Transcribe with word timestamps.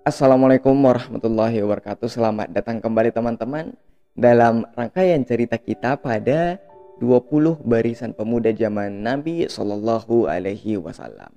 Assalamualaikum 0.00 0.72
warahmatullahi 0.80 1.60
wabarakatuh. 1.60 2.08
Selamat 2.08 2.48
datang 2.48 2.80
kembali 2.80 3.12
teman-teman 3.12 3.76
Dalam 4.16 4.64
rangkaian 4.72 5.20
cerita 5.28 5.60
kita 5.60 6.00
pada 6.00 6.56
20 7.04 7.60
barisan 7.60 8.16
pemuda 8.16 8.48
zaman 8.48 9.04
Nabi 9.04 9.44
Sallallahu 9.44 10.24
Alaihi 10.24 10.80
Wasallam. 10.80 11.36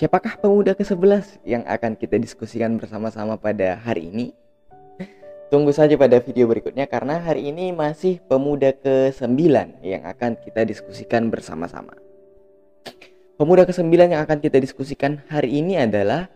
Siapakah 0.00 0.40
pemuda 0.40 0.72
ke-11 0.72 1.44
yang 1.44 1.60
akan 1.68 1.92
kita 1.92 2.16
diskusikan 2.16 2.80
bersama-sama 2.80 3.36
pada 3.36 3.76
hari 3.76 4.08
ini? 4.08 4.32
Tunggu 5.52 5.68
saja 5.76 5.92
pada 6.00 6.24
video 6.24 6.48
berikutnya 6.48 6.88
karena 6.88 7.20
hari 7.20 7.52
ini 7.52 7.68
masih 7.76 8.16
pemuda 8.24 8.72
ke-9 8.80 9.28
yang 9.84 10.08
akan 10.08 10.40
kita 10.40 10.64
diskusikan 10.64 11.28
bersama-sama. 11.28 11.92
Pemuda 13.36 13.68
ke-9 13.68 13.92
yang 13.92 14.24
akan 14.24 14.40
kita 14.40 14.56
diskusikan 14.56 15.20
hari 15.28 15.60
ini 15.60 15.76
adalah 15.76 16.32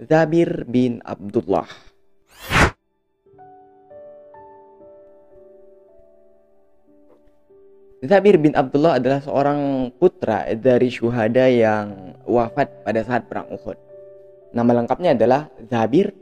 Zabir 0.00 0.64
bin 0.64 1.04
Abdullah. 1.04 1.68
Zabir 8.00 8.40
bin 8.40 8.56
Abdullah 8.56 8.96
adalah 8.96 9.20
seorang 9.20 9.92
putra 10.00 10.48
dari 10.56 10.88
syuhada 10.88 11.44
yang 11.52 12.16
wafat 12.24 12.80
pada 12.80 13.04
saat 13.04 13.28
perang 13.28 13.52
Uhud. 13.52 13.76
Nama 14.56 14.80
lengkapnya 14.80 15.12
adalah 15.12 15.52
Zabir 15.68 16.16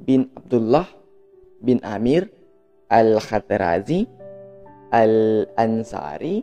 bin 0.00 0.32
Abdullah 0.32 0.88
bin 1.60 1.84
Amir 1.84 2.32
Al-Khatarazi 2.88 4.08
Al-Ansari 4.88 6.40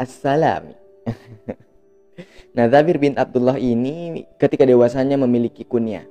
As-Salami. 0.00 0.81
Nah, 2.52 2.68
Zabir 2.68 3.00
bin 3.00 3.16
Abdullah 3.16 3.56
ini 3.56 4.28
ketika 4.36 4.68
dewasanya 4.68 5.16
memiliki 5.16 5.64
kunyah. 5.64 6.04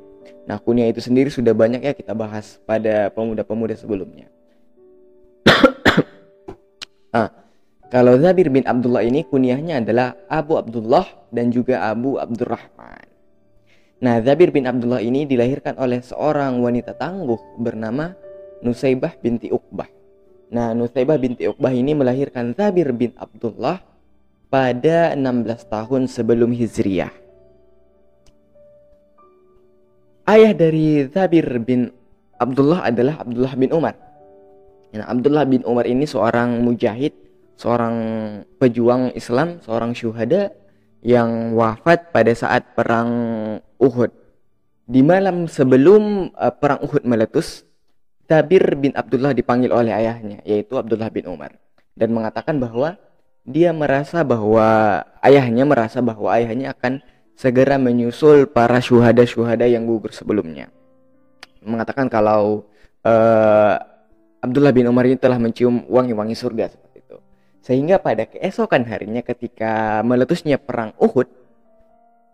Nah, 0.50 0.58
kunyah 0.58 0.90
itu 0.90 0.98
sendiri 0.98 1.30
sudah 1.30 1.54
banyak 1.54 1.86
ya 1.86 1.94
kita 1.94 2.18
bahas 2.18 2.58
pada 2.66 3.14
pemuda-pemuda 3.14 3.78
sebelumnya. 3.78 4.26
ah, 7.18 7.30
kalau 7.94 8.18
Zabir 8.18 8.50
bin 8.50 8.66
Abdullah 8.66 9.06
ini 9.06 9.22
kunyahnya 9.22 9.86
adalah 9.86 10.18
Abu 10.26 10.58
Abdullah 10.58 11.06
dan 11.30 11.54
juga 11.54 11.86
Abu 11.86 12.18
Abdurrahman. 12.18 13.06
Nah, 14.02 14.18
Zabir 14.26 14.50
bin 14.50 14.66
Abdullah 14.66 14.98
ini 14.98 15.30
dilahirkan 15.30 15.78
oleh 15.78 16.02
seorang 16.02 16.58
wanita 16.58 16.98
tangguh 16.98 17.38
bernama 17.62 18.18
Nusaibah 18.66 19.14
binti 19.22 19.54
Uqbah. 19.54 19.86
Nah, 20.50 20.74
Nusaibah 20.74 21.22
binti 21.22 21.46
Uqbah 21.46 21.70
ini 21.70 21.94
melahirkan 21.94 22.58
Zabir 22.58 22.90
bin 22.98 23.14
Abdullah 23.14 23.91
pada 24.52 25.16
16 25.16 25.72
tahun 25.72 26.02
sebelum 26.12 26.52
Hijriah. 26.52 27.16
Ayah 30.28 30.52
dari 30.52 31.08
Zabir 31.08 31.48
bin 31.64 31.90
Abdullah 32.36 32.84
adalah 32.92 33.24
Abdullah 33.24 33.56
bin 33.56 33.72
Umar. 33.72 33.96
Nah, 34.92 35.08
Abdullah 35.08 35.48
bin 35.48 35.64
Umar 35.64 35.88
ini 35.88 36.04
seorang 36.04 36.60
mujahid, 36.68 37.16
seorang 37.56 37.96
pejuang 38.60 39.16
Islam, 39.16 39.64
seorang 39.64 39.96
syuhada 39.96 40.52
yang 41.00 41.56
wafat 41.56 42.12
pada 42.12 42.36
saat 42.36 42.76
perang 42.76 43.10
Uhud. 43.80 44.12
Di 44.84 45.00
malam 45.00 45.48
sebelum 45.48 46.36
uh, 46.36 46.52
perang 46.52 46.84
Uhud 46.84 47.08
meletus, 47.08 47.64
Zabir 48.28 48.76
bin 48.76 48.92
Abdullah 49.00 49.32
dipanggil 49.32 49.72
oleh 49.72 49.96
ayahnya, 49.96 50.44
yaitu 50.44 50.76
Abdullah 50.76 51.08
bin 51.08 51.24
Umar, 51.32 51.56
dan 51.96 52.12
mengatakan 52.12 52.60
bahwa 52.60 53.00
dia 53.42 53.74
merasa 53.74 54.22
bahwa 54.22 55.02
ayahnya 55.26 55.66
merasa 55.66 56.00
bahwa 56.00 56.30
ayahnya 56.38 56.74
akan 56.78 57.02
segera 57.34 57.82
menyusul 57.82 58.46
para 58.46 58.78
syuhada-syuhada 58.78 59.66
yang 59.66 59.90
gugur 59.90 60.14
sebelumnya. 60.14 60.70
Mengatakan 61.66 62.06
kalau 62.06 62.70
uh, 63.02 63.76
Abdullah 64.42 64.74
bin 64.74 64.86
Umar 64.90 65.10
ini 65.10 65.18
telah 65.18 65.42
mencium 65.42 65.86
wangi-wangi 65.90 66.38
surga 66.38 66.70
seperti 66.70 67.02
itu. 67.02 67.18
Sehingga 67.62 67.98
pada 68.02 68.30
keesokan 68.30 68.86
harinya 68.86 69.22
ketika 69.26 70.02
meletusnya 70.06 70.62
perang 70.62 70.94
Uhud, 70.98 71.30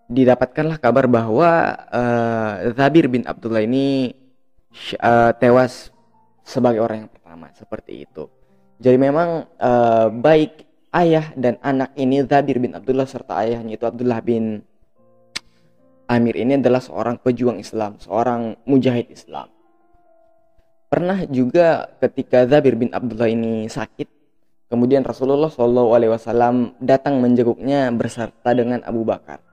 didapatkanlah 0.07 0.79
kabar 0.79 1.07
bahwa 1.07 1.75
uh, 1.91 2.71
Zabir 2.75 3.11
bin 3.11 3.27
Abdullah 3.27 3.63
ini 3.63 4.15
uh, 5.03 5.35
tewas 5.35 5.91
sebagai 6.47 6.79
orang 6.79 7.07
yang 7.07 7.11
pertama 7.11 7.51
seperti 7.55 8.07
itu. 8.07 8.31
Jadi 8.79 8.95
memang 8.95 9.47
uh, 9.59 10.07
baik 10.07 10.66
ayah 10.95 11.33
dan 11.35 11.59
anak 11.59 11.91
ini 11.99 12.23
Zabir 12.23 12.61
bin 12.61 12.75
Abdullah 12.77 13.07
serta 13.07 13.43
ayahnya 13.43 13.75
itu 13.75 13.85
Abdullah 13.87 14.21
bin 14.23 14.63
Amir 16.07 16.39
ini 16.39 16.55
adalah 16.55 16.79
seorang 16.79 17.19
pejuang 17.19 17.59
Islam, 17.59 17.99
seorang 17.99 18.55
mujahid 18.63 19.11
Islam. 19.11 19.51
Pernah 20.87 21.27
juga 21.27 21.91
ketika 21.99 22.47
Zabir 22.47 22.79
bin 22.79 22.95
Abdullah 22.95 23.27
ini 23.27 23.67
sakit, 23.67 24.07
kemudian 24.71 25.03
Rasulullah 25.03 25.51
Shallallahu 25.51 25.91
Alaihi 25.91 26.11
Wasallam 26.15 26.79
datang 26.79 27.19
menjenguknya 27.19 27.91
berserta 27.91 28.55
dengan 28.55 28.79
Abu 28.87 29.03
Bakar. 29.03 29.43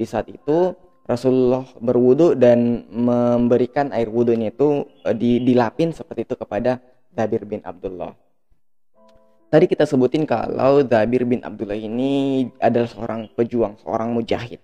Di 0.00 0.08
saat 0.08 0.32
itu 0.32 0.72
Rasulullah 1.04 1.68
berwudu 1.76 2.32
dan 2.36 2.88
memberikan 2.88 3.92
air 3.92 4.08
wudhunya 4.08 4.48
itu 4.48 4.88
eh, 5.04 5.12
dilapin 5.12 5.92
seperti 5.92 6.24
itu 6.24 6.40
kepada 6.40 6.80
Zabir 7.12 7.44
bin 7.44 7.60
Abdullah. 7.64 8.16
Tadi 9.48 9.64
kita 9.64 9.88
sebutin 9.88 10.28
kalau 10.28 10.84
Zabir 10.84 11.24
bin 11.24 11.40
Abdullah 11.40 11.80
ini 11.80 12.44
adalah 12.60 12.84
seorang 12.84 13.32
pejuang, 13.32 13.80
seorang 13.80 14.12
mujahid. 14.12 14.60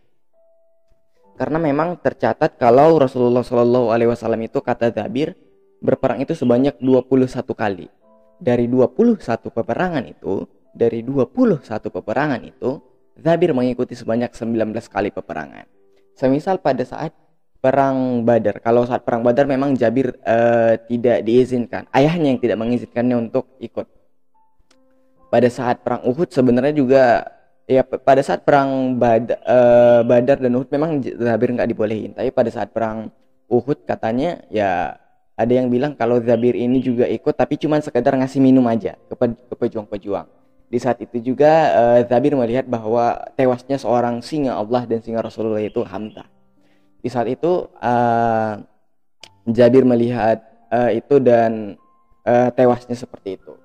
Karena 1.41 1.57
memang 1.57 1.97
tercatat 1.97 2.61
kalau 2.61 3.01
Rasulullah 3.01 3.41
Shallallahu 3.41 3.89
Alaihi 3.89 4.13
Wasallam 4.13 4.45
itu 4.45 4.61
kata 4.61 4.93
Zabir 4.93 5.33
berperang 5.81 6.21
itu 6.21 6.37
sebanyak 6.37 6.77
21 6.85 7.17
kali. 7.57 7.89
Dari 8.37 8.69
21 8.69 9.25
peperangan 9.49 10.05
itu, 10.05 10.45
dari 10.77 11.01
21 11.01 11.65
peperangan 11.89 12.45
itu, 12.45 12.77
Zabir 13.17 13.57
mengikuti 13.57 13.97
sebanyak 13.97 14.37
19 14.37 14.69
kali 14.93 15.09
peperangan. 15.09 15.65
Semisal 16.13 16.61
pada 16.61 16.85
saat 16.85 17.17
perang 17.65 18.21
Badar. 18.21 18.61
Kalau 18.61 18.85
saat 18.85 19.01
perang 19.01 19.25
Badar 19.25 19.49
memang 19.49 19.73
Jabir 19.81 20.13
uh, 20.29 20.77
tidak 20.77 21.25
diizinkan. 21.25 21.89
Ayahnya 21.89 22.37
yang 22.37 22.41
tidak 22.43 22.61
mengizinkannya 22.61 23.17
untuk 23.17 23.49
ikut 23.65 24.04
pada 25.35 25.51
saat 25.51 25.83
perang 25.83 26.07
Uhud 26.07 26.31
sebenarnya 26.31 26.75
juga 26.79 27.27
ya 27.67 27.83
pada 27.83 28.23
saat 28.23 28.47
perang 28.47 28.95
Bad, 28.95 29.35
uh, 29.43 30.07
Badar 30.07 30.39
dan 30.39 30.55
Uhud 30.55 30.71
memang 30.71 31.03
Zabir 31.03 31.51
nggak 31.51 31.67
dibolehin. 31.75 32.15
Tapi 32.15 32.31
pada 32.31 32.55
saat 32.55 32.71
perang 32.71 33.11
Uhud 33.51 33.83
katanya 33.83 34.47
ya 34.47 34.95
ada 35.35 35.51
yang 35.51 35.67
bilang 35.67 35.99
kalau 35.99 36.23
Zabir 36.23 36.55
ini 36.55 36.79
juga 36.79 37.11
ikut 37.11 37.35
tapi 37.35 37.59
cuma 37.59 37.83
sekedar 37.83 38.15
ngasih 38.15 38.39
minum 38.39 38.63
aja 38.71 38.95
ke, 39.11 39.15
pejuang-pejuang 39.59 40.31
di 40.71 40.79
saat 40.79 41.03
itu 41.03 41.19
juga 41.35 41.51
uh, 41.75 42.01
Zabir 42.07 42.39
melihat 42.39 42.71
bahwa 42.71 43.19
tewasnya 43.35 43.75
seorang 43.75 44.23
singa 44.23 44.55
Allah 44.55 44.87
dan 44.87 45.03
singa 45.03 45.19
Rasulullah 45.19 45.59
itu 45.59 45.83
Hamzah. 45.83 46.31
Di 47.03 47.11
saat 47.11 47.27
itu 47.27 47.67
uh, 47.83 48.63
Jabir 49.51 49.83
melihat 49.83 50.47
uh, 50.71 50.95
itu 50.95 51.19
dan 51.19 51.75
uh, 52.23 52.55
tewasnya 52.55 52.95
seperti 52.95 53.35
itu 53.35 53.64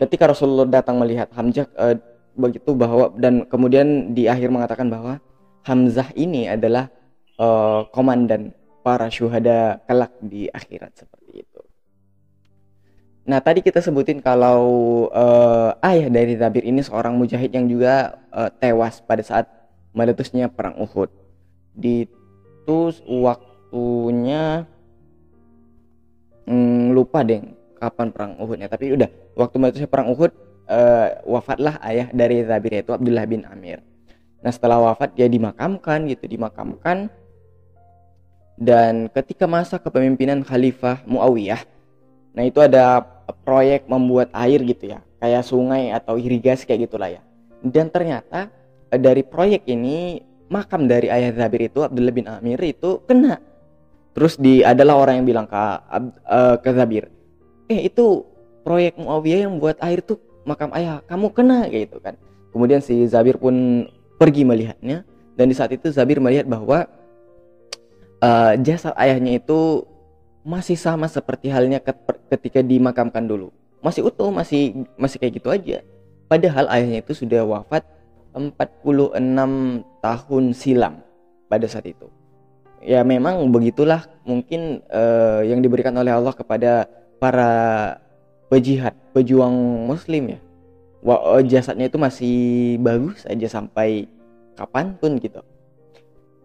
ketika 0.00 0.30
Rasulullah 0.30 0.66
datang 0.68 0.98
melihat 0.98 1.30
Hamzah 1.34 1.68
uh, 1.78 1.96
begitu 2.34 2.74
bahwa 2.74 3.14
dan 3.14 3.46
kemudian 3.46 4.12
di 4.12 4.26
akhir 4.26 4.50
mengatakan 4.50 4.90
bahwa 4.90 5.22
Hamzah 5.64 6.10
ini 6.18 6.50
adalah 6.50 6.90
uh, 7.38 7.86
komandan 7.94 8.52
para 8.84 9.08
syuhada 9.08 9.80
kelak 9.88 10.12
di 10.20 10.50
akhirat 10.52 10.92
seperti 10.92 11.46
itu. 11.46 11.60
Nah 13.24 13.40
tadi 13.40 13.64
kita 13.64 13.80
sebutin 13.80 14.20
kalau 14.20 14.60
uh, 15.08 15.72
ayah 15.80 16.12
dari 16.12 16.36
Zabir 16.36 16.66
ini 16.66 16.84
seorang 16.84 17.16
mujahid 17.16 17.48
yang 17.48 17.64
juga 17.64 18.20
uh, 18.28 18.52
tewas 18.52 19.00
pada 19.00 19.24
saat 19.24 19.48
meletusnya 19.96 20.52
perang 20.52 20.76
Uhud. 20.76 21.08
Di 21.72 22.04
itu 22.64 22.88
waktunya 23.20 24.64
hmm, 26.48 26.96
lupa 26.96 27.20
deh 27.20 27.44
kapan 27.84 28.08
perang 28.10 28.32
Uhudnya 28.40 28.72
tapi 28.72 28.96
udah 28.96 29.08
waktu 29.36 29.56
meletusnya 29.60 29.88
perang 29.90 30.08
Uhud 30.08 30.32
uh, 30.68 31.08
wafatlah 31.28 31.76
ayah 31.84 32.08
dari 32.10 32.44
Zabir 32.44 32.80
yaitu 32.80 32.92
Abdullah 32.96 33.28
bin 33.28 33.44
Amir. 33.44 33.84
Nah 34.40 34.52
setelah 34.52 34.80
wafat 34.80 35.16
dia 35.16 35.28
dimakamkan 35.28 36.08
gitu 36.08 36.28
dimakamkan. 36.28 37.12
Dan 38.54 39.10
ketika 39.10 39.50
masa 39.50 39.82
kepemimpinan 39.82 40.46
Khalifah 40.46 41.02
Muawiyah 41.10 41.62
nah 42.34 42.42
itu 42.42 42.58
ada 42.58 42.98
proyek 43.46 43.86
membuat 43.86 44.30
air 44.34 44.58
gitu 44.62 44.90
ya 44.90 45.02
kayak 45.22 45.46
sungai 45.46 45.94
atau 45.94 46.18
irigasi 46.18 46.66
kayak 46.66 46.90
gitulah 46.90 47.10
ya. 47.10 47.22
Dan 47.64 47.88
ternyata 47.88 48.52
eh, 48.90 49.00
dari 49.00 49.22
proyek 49.24 49.66
ini 49.70 50.20
makam 50.52 50.84
dari 50.84 51.08
ayah 51.08 51.32
Zabir 51.32 51.66
itu 51.66 51.80
Abdullah 51.82 52.14
bin 52.14 52.26
Amir 52.28 52.60
itu 52.60 53.02
kena. 53.08 53.40
Terus 54.14 54.38
di 54.38 54.62
adalah 54.62 54.94
orang 54.94 55.22
yang 55.22 55.26
bilang 55.26 55.46
ke 55.50 55.58
uh, 55.58 56.56
ke 56.62 56.70
Zabir 56.70 57.10
eh 57.68 57.88
itu 57.88 58.24
proyek 58.64 58.96
Muawiyah 58.96 59.48
yang 59.48 59.60
buat 59.60 59.76
air 59.84 60.00
tuh 60.00 60.20
makam 60.48 60.72
ayah 60.76 61.00
kamu 61.08 61.32
kena 61.32 61.68
gitu 61.68 62.00
kan. 62.00 62.16
Kemudian 62.52 62.80
si 62.80 63.04
Zabir 63.10 63.36
pun 63.40 63.86
pergi 64.16 64.46
melihatnya 64.46 65.02
dan 65.34 65.50
di 65.50 65.54
saat 65.56 65.74
itu 65.74 65.90
Zabir 65.90 66.22
melihat 66.22 66.46
bahwa 66.46 66.86
uh, 68.22 68.52
jasad 68.62 68.94
ayahnya 68.96 69.42
itu 69.42 69.82
masih 70.44 70.76
sama 70.76 71.08
seperti 71.08 71.48
halnya 71.48 71.80
ketika 72.28 72.60
dimakamkan 72.60 73.24
dulu. 73.24 73.50
Masih 73.80 74.04
utuh 74.06 74.32
masih 74.32 74.86
masih 74.96 75.20
kayak 75.20 75.40
gitu 75.40 75.48
aja. 75.52 75.80
Padahal 76.28 76.68
ayahnya 76.72 77.04
itu 77.04 77.12
sudah 77.12 77.44
wafat 77.44 77.84
46 78.32 79.14
tahun 80.00 80.44
silam 80.56 80.94
pada 81.48 81.66
saat 81.68 81.86
itu. 81.88 82.08
Ya 82.84 83.00
memang 83.00 83.48
begitulah 83.48 84.04
mungkin 84.28 84.84
uh, 84.92 85.40
yang 85.40 85.64
diberikan 85.64 85.96
oleh 85.96 86.12
Allah 86.12 86.36
kepada 86.36 86.84
para 87.24 87.52
pejihad 88.52 88.92
pejuang 89.16 89.88
muslim 89.88 90.36
ya 90.36 90.40
Wah, 91.04 91.40
jasadnya 91.44 91.88
itu 91.88 92.00
masih 92.00 92.36
bagus 92.80 93.24
aja 93.28 93.44
sampai 93.48 94.08
kapan 94.56 94.96
pun 95.00 95.16
gitu 95.20 95.40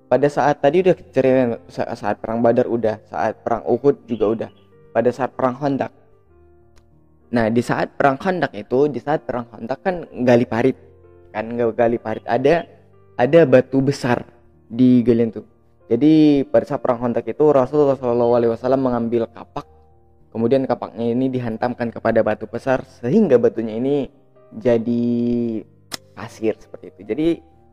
pada 0.10 0.26
saat 0.26 0.58
tadi 0.58 0.82
udah 0.82 0.98
cerita 1.14 1.62
saat 1.70 2.18
perang 2.18 2.42
Badar 2.42 2.66
udah, 2.66 2.98
saat 3.06 3.46
perang 3.46 3.62
Uhud 3.70 4.10
juga 4.10 4.26
udah, 4.26 4.50
pada 4.90 5.14
saat 5.14 5.38
perang 5.38 5.54
Khandaq. 5.54 5.94
Nah, 7.30 7.46
di 7.54 7.62
saat 7.62 7.94
perang 7.94 8.18
Khandaq 8.18 8.58
itu, 8.58 8.90
di 8.90 8.98
saat 8.98 9.22
perang 9.22 9.46
Khandaq 9.46 9.80
kan 9.86 9.96
gali 10.26 10.50
parit. 10.50 10.74
Kan 11.30 11.54
gali 11.54 12.02
parit 12.02 12.26
ada 12.26 12.66
ada 13.22 13.40
batu 13.46 13.86
besar 13.86 14.26
di 14.66 15.06
galian 15.06 15.30
tuh. 15.30 15.46
Jadi 15.94 16.42
pada 16.50 16.66
saat 16.66 16.82
perang 16.82 17.06
Khandaq 17.06 17.30
itu 17.30 17.46
Rasulullah 17.54 17.94
SAW 17.94 18.82
mengambil 18.82 19.30
kapak, 19.30 19.70
kemudian 20.30 20.66
kapaknya 20.66 21.14
ini 21.14 21.30
dihantamkan 21.30 21.90
kepada 21.94 22.22
batu 22.22 22.46
besar 22.46 22.86
sehingga 23.02 23.38
batunya 23.42 23.78
ini 23.78 23.96
jadi 24.54 25.06
pasir 26.18 26.58
seperti 26.58 26.86
itu. 26.94 27.02
Jadi 27.06 27.28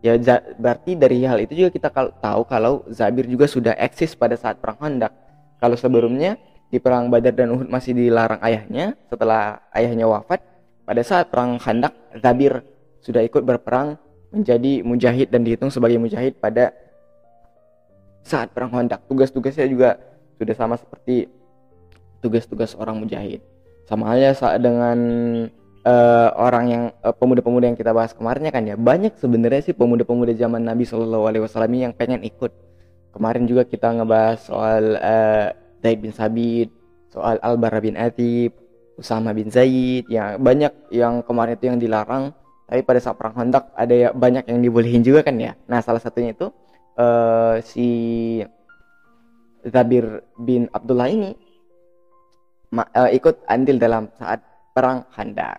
ya 0.04 0.14
berarti 0.60 0.94
dari 0.94 1.24
hal 1.24 1.40
itu 1.42 1.56
juga 1.56 1.70
kita 1.72 1.88
tahu 2.20 2.42
kalau 2.46 2.84
Zabir 2.92 3.26
juga 3.26 3.48
sudah 3.48 3.74
eksis 3.74 4.14
pada 4.14 4.36
saat 4.36 4.60
perang 4.60 4.76
Khandaq 4.78 5.12
kalau 5.58 5.74
sebelumnya 5.74 6.36
di 6.68 6.78
perang 6.82 7.08
Badar 7.08 7.32
dan 7.32 7.54
Uhud 7.54 7.70
masih 7.70 7.96
dilarang 7.96 8.42
ayahnya 8.42 8.98
setelah 9.08 9.62
ayahnya 9.72 10.04
wafat 10.06 10.42
pada 10.84 11.02
saat 11.02 11.32
perang 11.32 11.56
Khandaq 11.56 11.94
Zabir 12.20 12.62
sudah 13.00 13.22
ikut 13.22 13.42
berperang 13.42 13.96
menjadi 14.34 14.82
mujahid 14.82 15.30
dan 15.30 15.46
dihitung 15.46 15.70
sebagai 15.70 15.96
mujahid 15.96 16.36
pada 16.38 16.74
saat 18.26 18.50
perang 18.50 18.74
Khandaq 18.74 19.06
tugas-tugasnya 19.06 19.66
juga 19.70 19.98
sudah 20.36 20.54
sama 20.54 20.74
seperti 20.76 21.30
tugas-tugas 22.26 22.74
orang 22.74 22.98
mujahid. 22.98 23.38
Sama 23.86 24.10
halnya 24.10 24.34
dengan 24.58 24.98
uh, 25.86 26.28
orang 26.34 26.64
yang 26.66 26.84
eh, 26.90 27.14
pemuda-pemuda 27.14 27.70
yang 27.70 27.78
kita 27.78 27.94
bahas 27.94 28.10
kemarinnya 28.10 28.50
kan 28.50 28.66
ya 28.66 28.74
banyak 28.74 29.14
sebenarnya 29.14 29.70
sih 29.70 29.74
pemuda-pemuda 29.78 30.34
zaman 30.34 30.66
Nabi 30.66 30.82
Shallallahu 30.82 31.24
Alaihi 31.30 31.42
Wasallam 31.46 31.72
yang 31.78 31.94
pengen 31.94 32.26
ikut. 32.26 32.50
Kemarin 33.14 33.48
juga 33.48 33.64
kita 33.64 33.96
ngebahas 33.96 34.38
soal 34.44 34.98
uh, 35.00 35.48
bin 35.80 36.10
Sabit 36.10 36.68
soal 37.08 37.38
Al 37.40 37.56
Bara 37.56 37.78
bin 37.78 37.96
Atib 37.96 38.52
Usama 38.98 39.32
bin 39.32 39.48
Zaid 39.48 40.04
ya 40.10 40.36
banyak 40.36 40.90
yang 40.92 41.22
kemarin 41.22 41.54
itu 41.54 41.70
yang 41.70 41.78
dilarang. 41.78 42.34
Tapi 42.66 42.82
pada 42.82 42.98
saat 42.98 43.14
perang 43.14 43.38
Khandaq 43.38 43.78
ada 43.78 43.94
ya 43.94 44.08
banyak 44.10 44.50
yang 44.50 44.58
dibolehin 44.58 45.00
juga 45.06 45.22
kan 45.22 45.38
ya. 45.38 45.54
Nah 45.70 45.78
salah 45.80 46.02
satunya 46.02 46.34
itu 46.34 46.50
uh, 46.98 47.62
si 47.62 47.88
Zabir 49.62 50.26
bin 50.34 50.66
Abdullah 50.74 51.06
ini 51.06 51.38
uh, 52.84 53.10
ikut 53.12 53.46
andil 53.48 53.80
dalam 53.80 54.12
saat 54.20 54.44
perang 54.76 55.06
Khandaq 55.14 55.56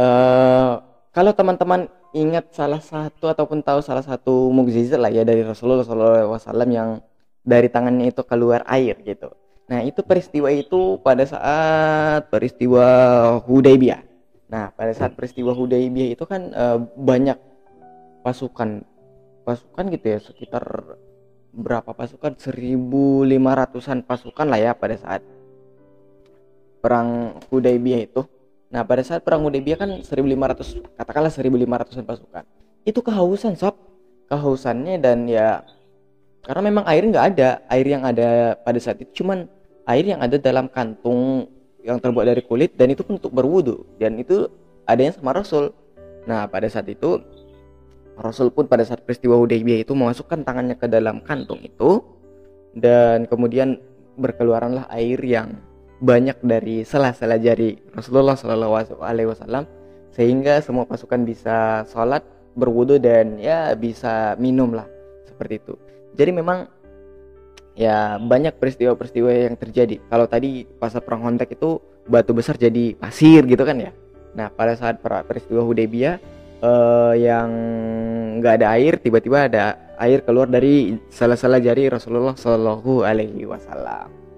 uh, 0.00 0.80
kalau 1.10 1.32
teman-teman 1.34 1.90
ingat 2.14 2.50
salah 2.54 2.82
satu 2.82 3.30
ataupun 3.30 3.62
tahu 3.62 3.82
salah 3.82 4.02
satu 4.02 4.50
mukjizat 4.50 4.98
lah 4.98 5.10
ya 5.10 5.22
dari 5.22 5.46
Rasulullah 5.46 5.86
SAW 5.86 6.38
yang 6.66 7.02
dari 7.46 7.70
tangannya 7.70 8.10
itu 8.10 8.22
keluar 8.26 8.66
air 8.66 8.98
gitu. 9.06 9.30
Nah 9.70 9.86
itu 9.86 10.02
peristiwa 10.02 10.50
itu 10.50 10.98
pada 11.00 11.22
saat 11.22 12.26
peristiwa 12.26 12.84
Hudaybiyah. 13.46 14.02
Nah 14.50 14.74
pada 14.74 14.90
saat 14.90 15.14
peristiwa 15.14 15.54
Hudaybiyah 15.54 16.18
itu 16.18 16.24
kan 16.26 16.50
uh, 16.50 16.78
banyak 16.98 17.38
pasukan 18.26 18.82
pasukan 19.46 19.84
gitu 19.94 20.06
ya 20.14 20.18
sekitar 20.20 20.62
berapa 21.50 21.90
pasukan 21.90 22.38
1500-an 22.38 24.06
pasukan 24.06 24.46
lah 24.46 24.60
ya 24.60 24.72
pada 24.76 24.94
saat 24.94 25.22
perang 26.80 27.38
Hudaybiyah 27.52 28.02
itu 28.08 28.24
Nah, 28.70 28.86
pada 28.86 29.02
saat 29.02 29.26
perang 29.26 29.42
Hudaybiyah 29.42 29.78
kan 29.82 29.90
1500 29.98 30.94
katakanlah 30.94 31.30
1500-an 31.34 32.06
pasukan. 32.06 32.44
Itu 32.86 33.02
kehausan, 33.02 33.58
sob. 33.58 33.74
Kehausannya 34.30 35.02
dan 35.02 35.26
ya 35.26 35.66
karena 36.46 36.70
memang 36.70 36.86
air 36.86 37.02
nggak 37.02 37.26
ada. 37.34 37.66
Air 37.66 37.86
yang 37.90 38.06
ada 38.06 38.54
pada 38.62 38.78
saat 38.78 39.02
itu 39.02 39.26
cuman 39.26 39.50
air 39.90 40.06
yang 40.06 40.22
ada 40.22 40.38
dalam 40.38 40.70
kantung 40.70 41.50
yang 41.82 41.98
terbuat 41.98 42.30
dari 42.30 42.46
kulit 42.46 42.78
dan 42.78 42.94
itu 42.94 43.02
pun 43.02 43.18
untuk 43.18 43.34
berwudu 43.34 43.82
dan 43.98 44.14
itu 44.22 44.46
adanya 44.86 45.18
sama 45.18 45.34
Rasul. 45.34 45.74
Nah, 46.30 46.46
pada 46.46 46.70
saat 46.70 46.86
itu 46.86 47.18
Rasul 48.14 48.54
pun 48.54 48.70
pada 48.70 48.86
saat 48.86 49.02
peristiwa 49.02 49.34
Hudaybiyah 49.34 49.82
itu 49.82 49.98
memasukkan 49.98 50.46
tangannya 50.46 50.78
ke 50.78 50.86
dalam 50.86 51.26
kantung 51.26 51.58
itu 51.58 52.06
dan 52.78 53.26
kemudian 53.26 53.82
berkeluaranlah 54.14 54.86
air 54.94 55.18
yang 55.26 55.58
banyak 56.00 56.40
dari 56.40 56.82
sela-sela 56.82 57.36
jari 57.36 57.76
Rasulullah 57.92 58.34
Shallallahu 58.34 59.04
Alaihi 59.04 59.28
Wasallam 59.28 59.68
sehingga 60.16 60.64
semua 60.64 60.88
pasukan 60.88 61.22
bisa 61.22 61.84
sholat 61.86 62.24
berwudu 62.56 62.98
dan 62.98 63.36
ya 63.38 63.76
bisa 63.76 64.34
minum 64.40 64.74
lah 64.74 64.88
seperti 65.28 65.60
itu. 65.60 65.74
Jadi 66.16 66.30
memang 66.34 66.66
ya 67.78 68.18
banyak 68.18 68.56
peristiwa-peristiwa 68.58 69.30
yang 69.52 69.56
terjadi. 69.60 70.00
Kalau 70.10 70.26
tadi 70.26 70.66
pas 70.66 70.90
perang 70.98 71.22
kontak 71.22 71.52
itu 71.52 71.78
batu 72.08 72.34
besar 72.34 72.58
jadi 72.58 72.96
pasir 72.96 73.46
gitu 73.46 73.62
kan 73.62 73.78
ya? 73.78 73.92
Nah 74.34 74.50
pada 74.50 74.74
saat 74.74 74.98
peristiwa 75.00 75.62
Hudaybiyah 75.62 76.16
eh, 76.64 77.14
yang 77.20 77.48
nggak 78.40 78.54
ada 78.60 78.66
air 78.74 78.96
tiba-tiba 78.98 79.46
ada 79.46 79.76
air 80.00 80.24
keluar 80.24 80.48
dari 80.48 80.96
salah-salah 81.12 81.60
jari 81.60 81.92
Rasulullah 81.92 82.34
Shallallahu 82.34 83.04
Alaihi 83.04 83.44
Wasallam 83.44 84.29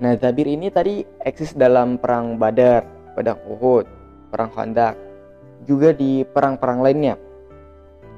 Nah, 0.00 0.16
Zabir 0.16 0.48
ini 0.48 0.72
tadi 0.72 1.04
eksis 1.20 1.52
dalam 1.52 2.00
perang 2.00 2.40
Badar, 2.40 2.88
Padang 3.12 3.36
Uhud, 3.44 3.84
perang 4.32 4.48
Khandaq, 4.48 4.96
juga 5.68 5.92
di 5.92 6.24
perang-perang 6.24 6.80
lainnya. 6.80 7.20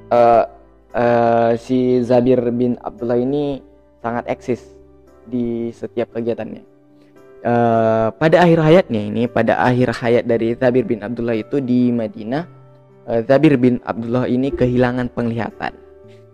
Uh, 0.07 0.47
uh, 0.95 1.51
si 1.59 1.99
Zabir 1.99 2.39
bin 2.55 2.79
Abdullah 2.79 3.19
ini 3.19 3.59
sangat 3.99 4.31
eksis 4.31 4.63
di 5.27 5.75
setiap 5.75 6.15
kegiatannya. 6.15 6.63
Uh, 7.43 8.15
pada 8.15 8.47
akhir 8.47 8.63
hayatnya 8.63 9.01
ini, 9.03 9.27
pada 9.27 9.59
akhir 9.59 9.91
hayat 9.99 10.23
dari 10.23 10.55
Zabir 10.55 10.87
bin 10.87 11.03
Abdullah 11.03 11.35
itu 11.35 11.59
di 11.59 11.91
Madinah, 11.91 12.47
uh, 13.11 13.19
Zabir 13.27 13.59
bin 13.59 13.83
Abdullah 13.83 14.23
ini 14.31 14.55
kehilangan 14.55 15.11
penglihatan. 15.11 15.75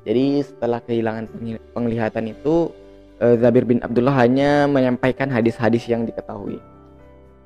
Jadi 0.06 0.46
setelah 0.46 0.77
kehilangan 0.86 1.25
penglihatan 1.74 2.38
itu 2.38 2.70
Zabir 3.19 3.67
bin 3.67 3.83
Abdullah 3.83 4.15
hanya 4.15 4.63
menyampaikan 4.63 5.27
hadis-hadis 5.27 5.91
yang 5.91 6.07
diketahui. 6.07 6.63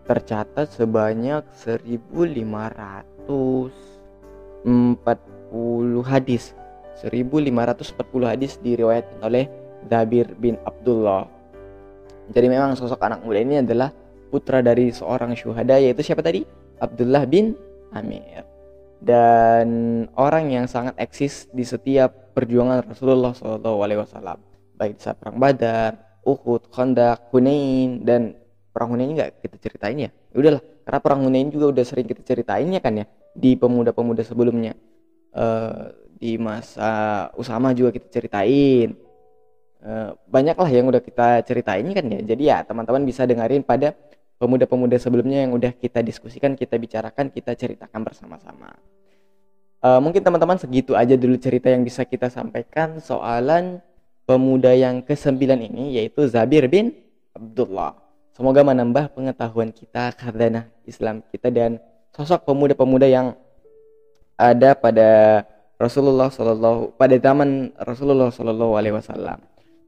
Tercatat 0.06 0.70
sebanyak 0.70 1.42
1540 1.58 2.86
hadis. 6.06 6.54
1540 7.02 8.30
hadis 8.30 8.62
diriwayatkan 8.62 9.18
oleh 9.26 9.50
Zabir 9.90 10.30
bin 10.38 10.62
Abdullah. 10.62 11.26
Jadi 12.30 12.48
memang 12.54 12.78
sosok 12.78 13.02
anak 13.02 13.26
muda 13.26 13.42
ini 13.42 13.66
adalah 13.66 13.90
putra 14.30 14.62
dari 14.62 14.94
seorang 14.94 15.34
syuhada 15.34 15.82
yaitu 15.82 16.06
siapa 16.06 16.22
tadi? 16.22 16.46
Abdullah 16.78 17.26
bin 17.26 17.58
Amir. 17.98 18.46
Dan 19.02 19.68
orang 20.22 20.54
yang 20.54 20.70
sangat 20.70 20.94
eksis 21.02 21.50
di 21.50 21.66
setiap 21.66 22.14
perjuangan 22.38 22.86
Rasulullah 22.86 23.34
SAW 23.34 24.53
baik 24.78 25.00
saat 25.00 25.18
perang 25.22 25.38
Badar, 25.38 26.22
Uhud, 26.24 26.72
Khandaq, 26.72 27.30
Hunain 27.32 28.02
dan 28.02 28.38
perang 28.74 28.96
Hunain 28.96 29.14
nggak 29.14 29.44
kita 29.44 29.58
ceritain 29.62 29.98
ya. 29.98 30.10
ya 30.10 30.36
udahlah, 30.36 30.62
karena 30.84 31.00
perang 31.00 31.22
Hunain 31.28 31.48
juga 31.54 31.66
udah 31.70 31.86
sering 31.86 32.08
kita 32.10 32.22
ceritain 32.26 32.68
ya 32.74 32.82
kan 32.82 32.94
ya 32.98 33.06
di 33.34 33.54
pemuda-pemuda 33.58 34.26
sebelumnya. 34.26 34.74
Uh, 35.34 35.90
di 36.24 36.40
masa 36.40 37.28
Usama 37.36 37.76
juga 37.76 37.92
kita 37.92 38.08
ceritain. 38.08 38.96
Uh, 39.84 40.16
banyak 40.32 40.56
lah 40.56 40.70
yang 40.72 40.88
udah 40.88 41.04
kita 41.04 41.44
ceritain 41.44 41.84
kan 41.92 42.06
ya. 42.08 42.20
Jadi 42.24 42.44
ya 42.48 42.64
teman-teman 42.64 43.04
bisa 43.04 43.28
dengerin 43.28 43.68
pada 43.68 43.92
pemuda-pemuda 44.40 44.96
sebelumnya 44.96 45.44
yang 45.44 45.52
udah 45.56 45.76
kita 45.76 46.00
diskusikan, 46.00 46.56
kita 46.56 46.80
bicarakan, 46.80 47.28
kita 47.32 47.52
ceritakan 47.54 48.00
bersama-sama. 48.08 48.72
Uh, 49.84 50.00
mungkin 50.00 50.24
teman-teman 50.24 50.56
segitu 50.56 50.96
aja 50.96 51.20
dulu 51.20 51.36
cerita 51.36 51.68
yang 51.68 51.84
bisa 51.84 52.08
kita 52.08 52.32
sampaikan 52.32 53.04
soalan 53.04 53.84
pemuda 54.24 54.72
yang 54.72 55.04
kesembilan 55.04 55.60
ini 55.60 56.00
yaitu 56.00 56.24
Zabir 56.28 56.68
bin 56.72 56.96
Abdullah. 57.36 58.00
Semoga 58.34 58.66
menambah 58.66 59.14
pengetahuan 59.14 59.70
kita 59.70 60.10
karena 60.18 60.66
Islam 60.90 61.22
kita 61.30 61.54
dan 61.54 61.78
sosok 62.14 62.50
pemuda-pemuda 62.50 63.06
yang 63.06 63.38
ada 64.38 64.74
pada 64.74 65.44
Rasulullah 65.78 66.34
Shallallahu 66.34 66.98
pada 66.98 67.16
zaman 67.20 67.74
Rasulullah 67.78 68.34
Shallallahu 68.34 68.74
Alaihi 68.74 68.96
Wasallam. 68.98 69.38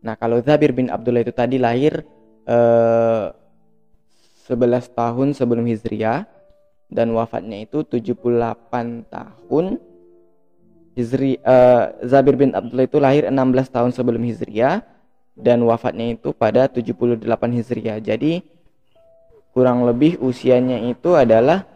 Nah, 0.05 0.13
kalau 0.13 0.37
Zabir 0.45 0.69
bin 0.75 0.93
Abdullah 0.93 1.25
itu 1.25 1.33
tadi 1.33 1.57
lahir 1.57 2.05
eh, 2.45 3.25
11 4.45 4.93
tahun 4.93 5.33
sebelum 5.33 5.65
Hijriah 5.65 6.29
dan 6.93 7.09
wafatnya 7.17 7.65
itu 7.65 7.81
78 7.81 9.09
tahun 9.09 9.65
Hijri 10.95 11.43
uh, 11.43 11.91
Zabir 12.07 12.39
bin 12.39 12.55
Abdullah 12.55 12.87
itu 12.87 12.97
lahir 13.03 13.27
16 13.27 13.35
tahun 13.67 13.91
sebelum 13.91 14.23
Hijriah 14.23 14.79
dan 15.35 15.59
wafatnya 15.67 16.15
itu 16.15 16.31
pada 16.31 16.71
78 16.71 17.19
Hijriah. 17.59 17.99
Jadi 17.99 18.39
kurang 19.51 19.83
lebih 19.83 20.15
usianya 20.23 20.79
itu 20.87 21.11
adalah 21.19 21.67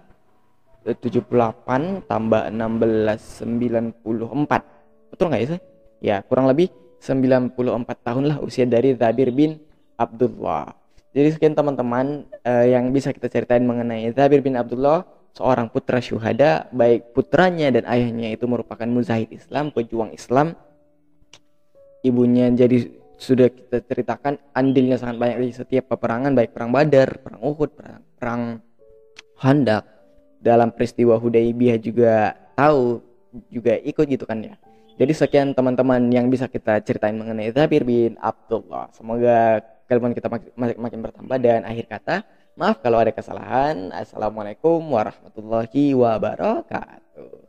78 0.87 2.07
tambah 2.07 2.41
16 2.47 3.43
94. 3.43 5.11
Betul 5.11 5.25
nggak 5.27 5.41
ya? 5.43 5.59
Ya, 5.99 6.17
kurang 6.23 6.47
lebih 6.47 6.71
94 7.03 7.51
tahun 7.99 8.23
lah 8.31 8.37
usia 8.39 8.63
dari 8.63 8.95
Zabir 8.95 9.35
bin 9.35 9.59
Abdullah. 9.99 10.75
Jadi 11.11 11.35
sekian 11.35 11.55
teman-teman 11.57 12.23
uh, 12.47 12.65
yang 12.67 12.95
bisa 12.95 13.11
kita 13.11 13.27
ceritain 13.27 13.65
mengenai 13.67 14.07
Zabir 14.15 14.39
bin 14.39 14.55
Abdullah, 14.55 15.03
seorang 15.33 15.71
putra 15.71 15.99
syuhada, 16.03 16.67
baik 16.73 17.15
putranya 17.15 17.69
dan 17.73 17.87
ayahnya 17.87 18.33
itu 18.33 18.45
merupakan 18.49 18.85
muzahid 18.85 19.29
Islam, 19.31 19.71
pejuang 19.71 20.11
Islam. 20.13 20.55
Ibunya 22.03 22.51
jadi 22.55 22.91
sudah 23.19 23.51
kita 23.51 23.83
ceritakan 23.83 24.39
andilnya 24.55 24.95
sangat 24.95 25.19
banyak 25.19 25.37
di 25.43 25.51
setiap 25.51 25.91
peperangan, 25.91 26.31
baik 26.31 26.55
perang 26.55 26.71
Badar, 26.71 27.19
perang 27.19 27.41
Uhud, 27.43 27.69
perang, 27.75 28.01
perang 28.15 28.41
Handak. 29.39 29.83
Dalam 30.39 30.71
peristiwa 30.71 31.19
Hudaybiyah 31.19 31.77
juga 31.83 32.31
tahu, 32.55 33.03
juga 33.51 33.75
ikut 33.75 34.07
gitu 34.07 34.23
kan 34.23 34.39
ya. 34.39 34.55
Jadi 34.99 35.11
sekian 35.15 35.51
teman-teman 35.51 36.11
yang 36.11 36.31
bisa 36.31 36.47
kita 36.47 36.79
ceritain 36.83 37.15
mengenai 37.15 37.51
Zabir 37.51 37.83
bin 37.83 38.15
Abdullah. 38.19 38.87
Semoga 38.95 39.63
keilmuan 39.87 40.15
kita 40.15 40.27
makin, 40.27 40.51
makin 40.75 40.99
bertambah 41.03 41.37
dan 41.39 41.63
akhir 41.63 41.87
kata 41.87 42.15
maaf 42.59 42.83
kalau 42.83 42.99
ada 42.99 43.15
kesalahan. 43.15 43.87
Assalamualaikum 43.95 44.83
warahmatullahi 44.83 45.95
wabarakatuh 45.95 47.48